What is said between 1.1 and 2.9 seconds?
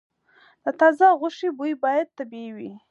غوښې بوی باید طبیعي وي.